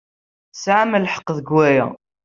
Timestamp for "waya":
1.55-1.87